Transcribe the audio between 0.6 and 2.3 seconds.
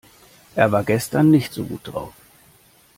war gestern nicht so gut drauf.